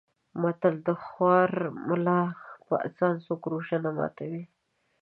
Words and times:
متل: 0.41 0.75
د 0.87 0.89
خوار 1.03 1.51
ملا 1.87 2.21
په 2.67 2.75
اذان 2.87 3.15
څوک 3.25 3.41
روژه 3.51 3.77
نه 3.85 3.91
ماتوي. 3.97 4.43